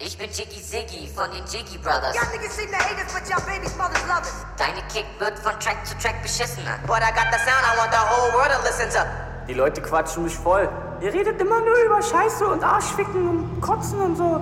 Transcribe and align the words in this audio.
Ich 0.00 0.16
bin 0.16 0.30
Jiggy 0.30 0.62
Ziggy 0.62 1.08
von 1.12 1.28
den 1.32 1.44
Jiggy 1.46 1.76
Brothers. 1.76 2.14
Y'all 2.14 2.30
niggas 2.32 2.54
seem 2.54 2.70
to 2.70 2.76
hate 2.76 3.04
us, 3.04 3.12
but 3.12 3.28
y'all 3.28 3.44
babies 3.44 3.76
mothers 3.76 4.00
love 4.06 4.20
us. 4.20 4.46
Deine 4.56 4.80
Kick 4.86 5.04
wird 5.18 5.36
von 5.40 5.58
Track 5.58 5.84
zu 5.84 5.98
Track 5.98 6.22
beschissener. 6.22 6.78
But 6.86 6.98
I 7.02 7.10
got 7.10 7.32
the 7.32 7.38
sound 7.38 7.64
I 7.66 7.76
want 7.76 7.90
the 7.90 7.98
whole 7.98 8.32
world 8.32 8.52
to 8.52 8.62
listen 8.62 8.88
to. 8.90 9.04
Die 9.48 9.54
Leute 9.54 9.82
quatschen 9.82 10.22
mich 10.22 10.36
voll. 10.36 10.68
Ihr 11.00 11.12
redet 11.12 11.40
immer 11.40 11.58
nur 11.58 11.76
über 11.84 12.00
Scheiße 12.00 12.46
und 12.46 12.62
Arschficken 12.62 13.28
und 13.28 13.60
Kotzen 13.60 14.00
und 14.00 14.16
so. 14.16 14.40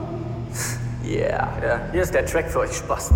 Yeah, 1.03 1.49
ja, 1.65 1.81
hier 1.91 2.03
ist 2.03 2.13
der 2.13 2.27
Track 2.27 2.51
für 2.51 2.59
euch 2.59 2.77
Spaß. 2.77 3.13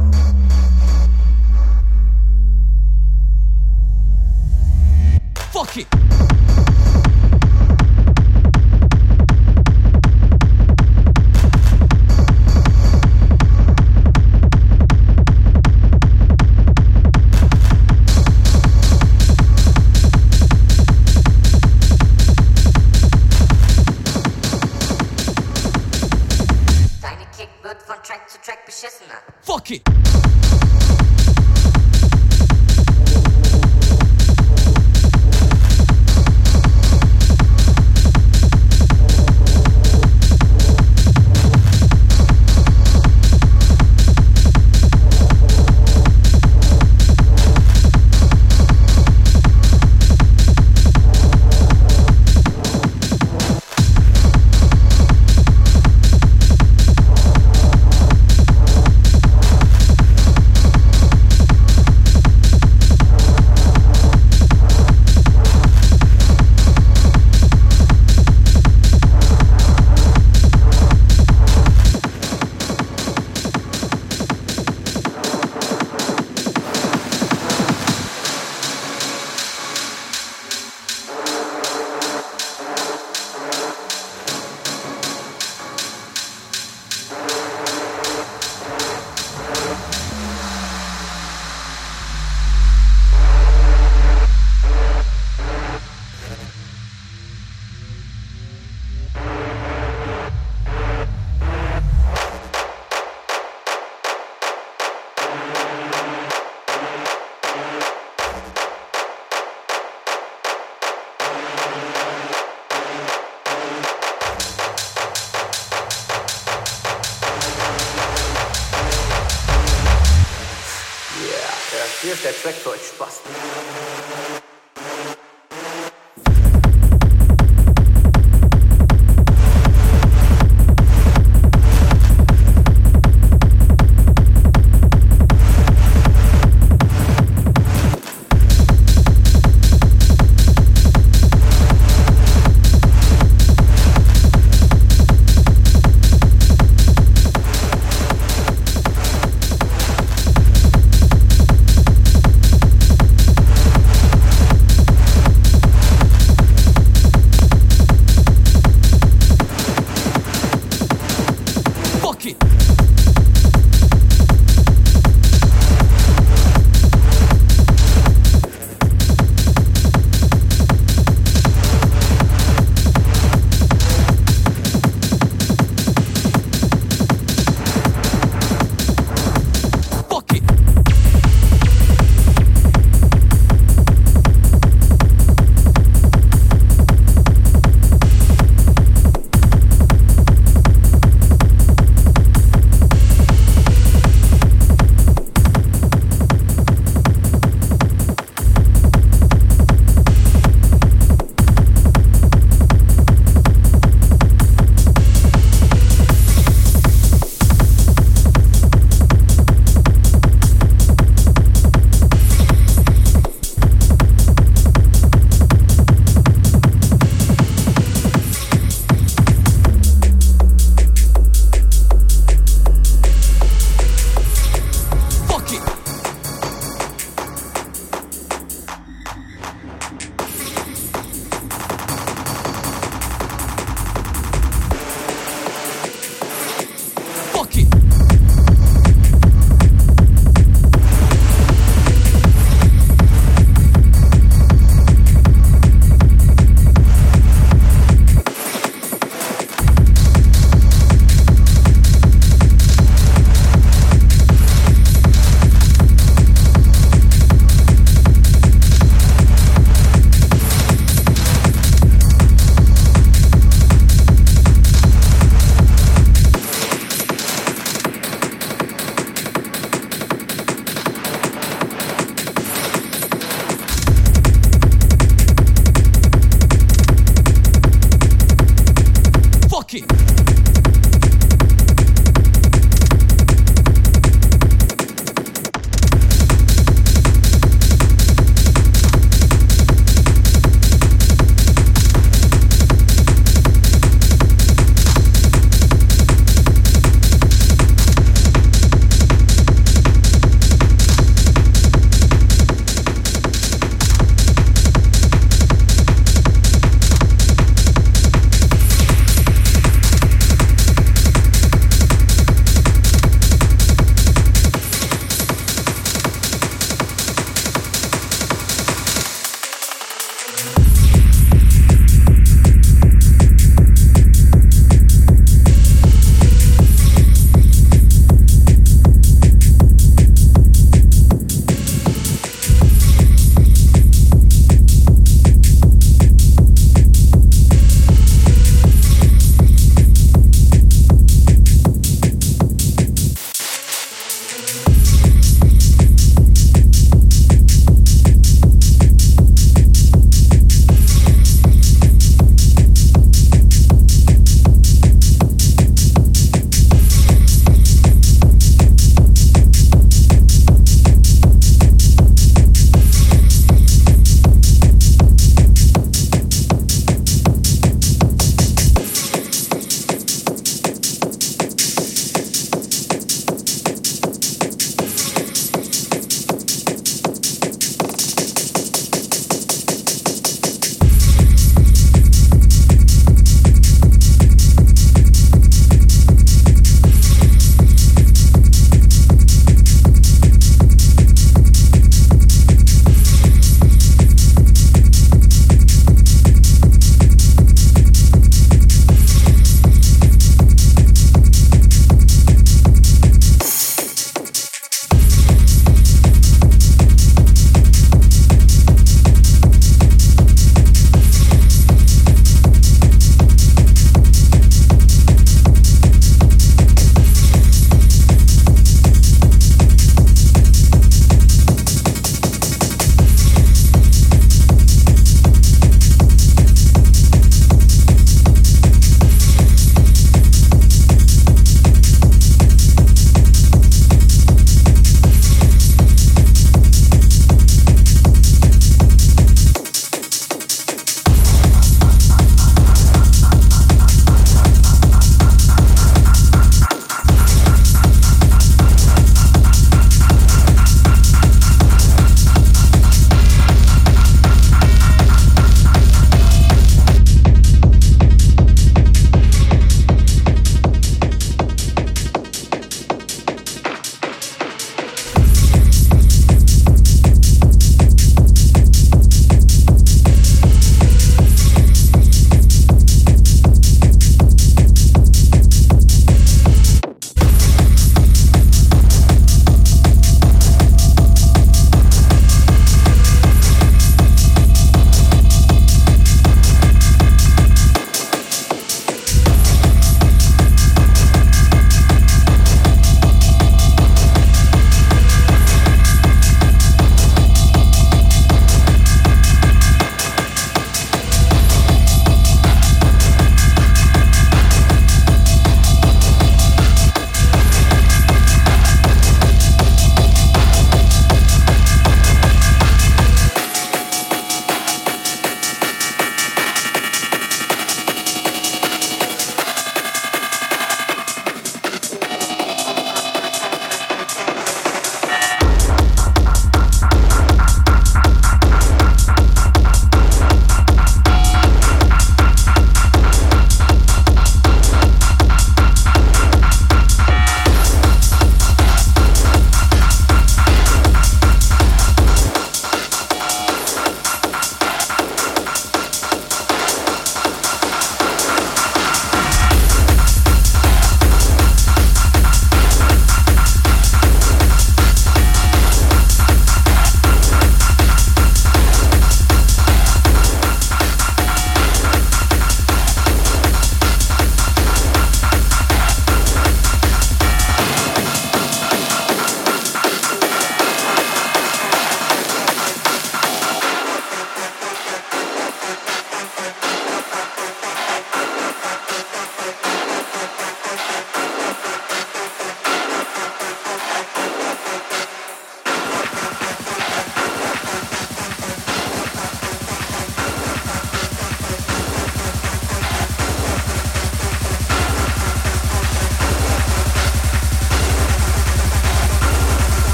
Fuck 5.53 5.77
it. 5.77 6.00
Fuck 29.51 29.73
it. 29.73 30.60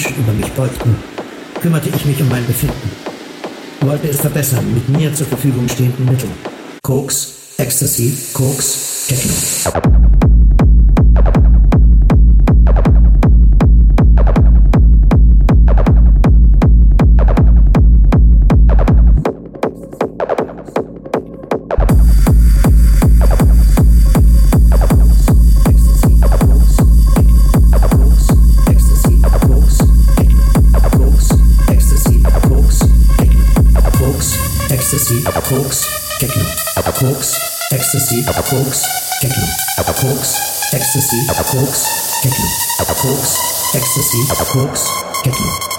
Menschen 0.00 0.22
über 0.22 0.32
mich 0.32 0.50
beugten, 0.52 0.96
kümmerte 1.60 1.90
ich 1.90 2.04
mich 2.06 2.20
um 2.22 2.28
mein 2.30 2.46
Befinden. 2.46 2.90
Wollte 3.82 4.08
es 4.08 4.20
verbessern 4.20 4.64
mit 4.72 4.88
mir 4.88 5.12
zur 5.12 5.26
Verfügung 5.26 5.68
stehenden 5.68 6.06
Mitteln. 6.06 6.32
Koks, 6.82 7.34
Ecstasy, 7.58 8.16
Koks, 8.32 9.08
Techno. 9.08 10.09
Ecstasy, 38.50 38.64
Koks, 38.64 38.82
Techno. 39.20 39.46
Koks, 39.86 40.72
Ecstasy, 40.74 41.26
Koks, 41.28 42.20
Techno. 42.22 42.46
Koks, 43.00 43.74
Ecstasy, 43.74 44.26
Koks, 44.28 44.90
Techno. 45.22 45.69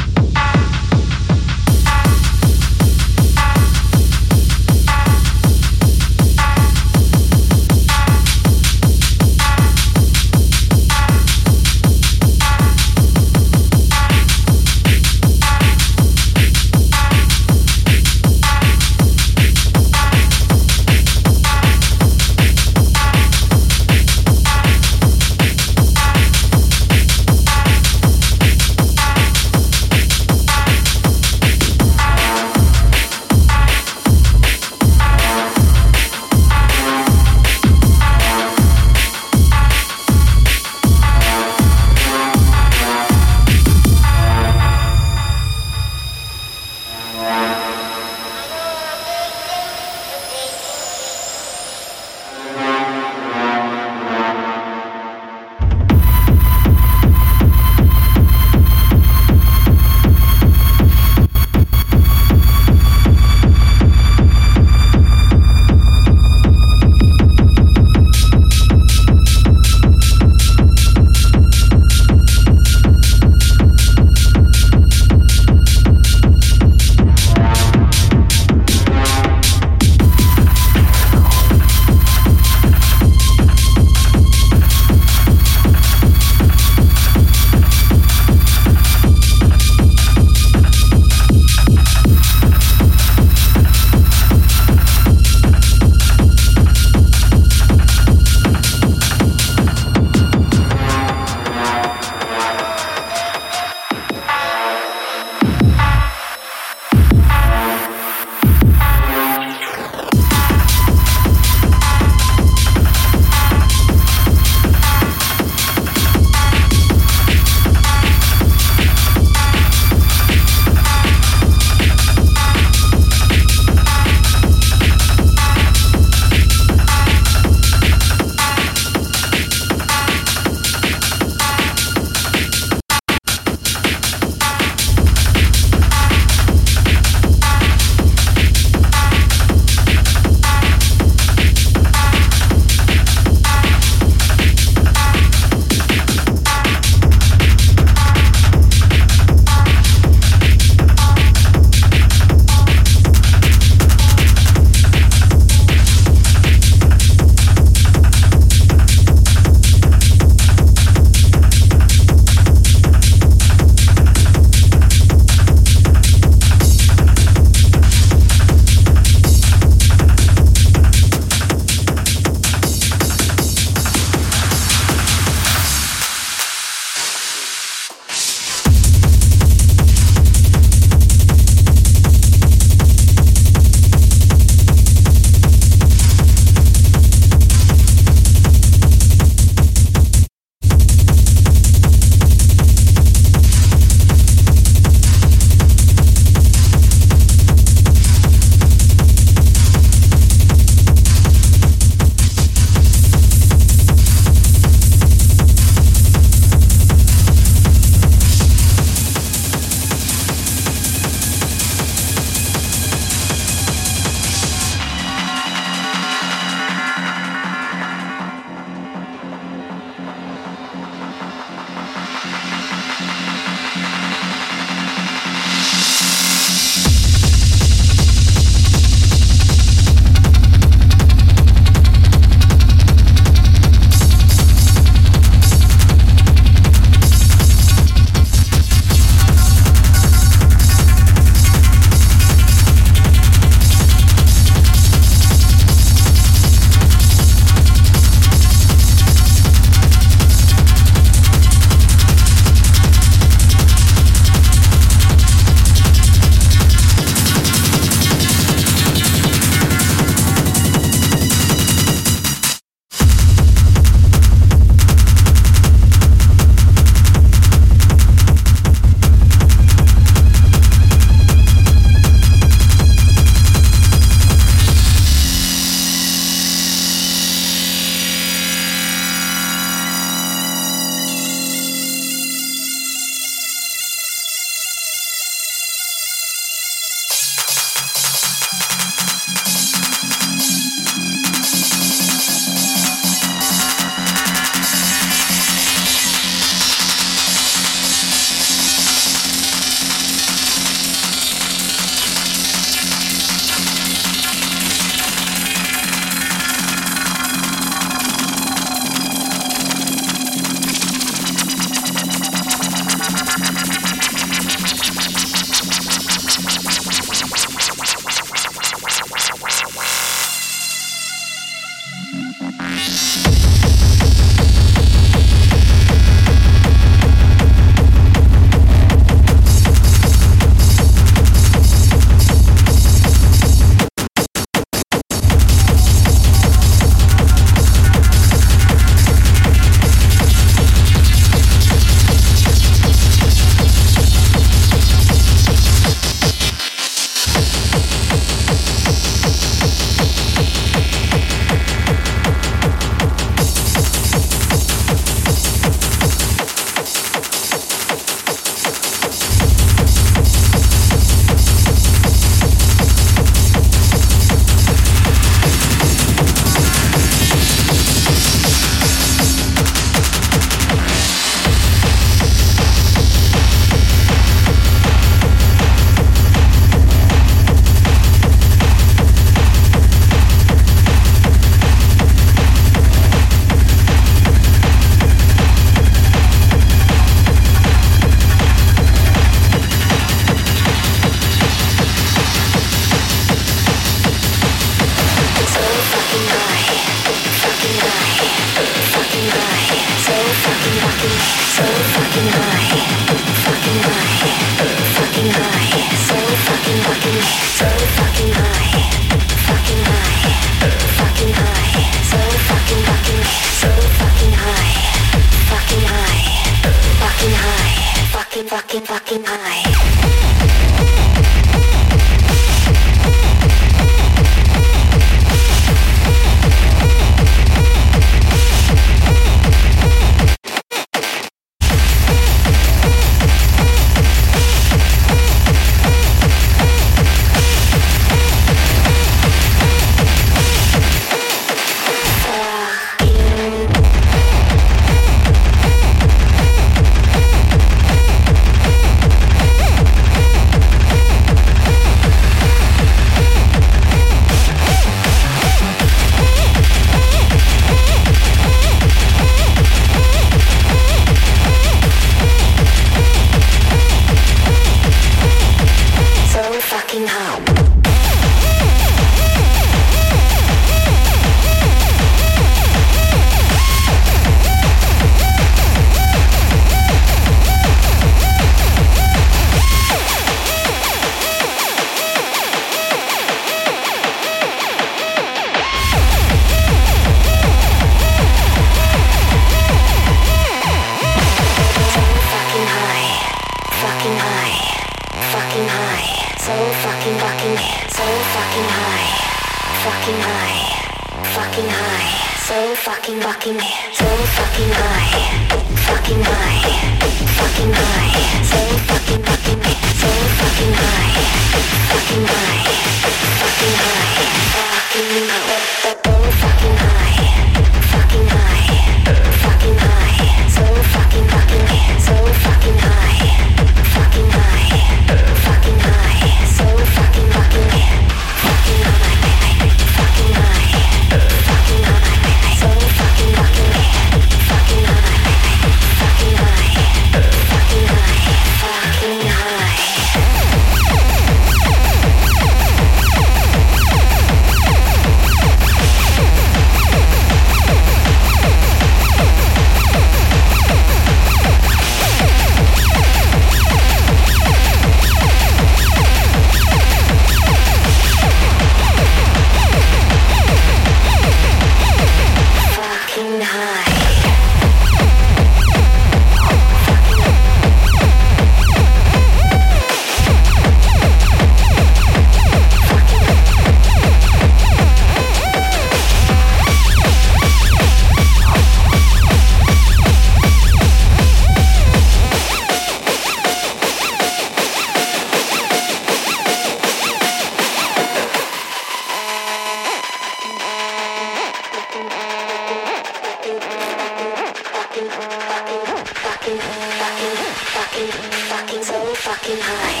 fucking, 597.98 598.30
fucking 598.48 598.82
so 598.84 599.14
fucking 599.14 599.58
high. 599.60 600.00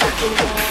Fucking 0.00 0.61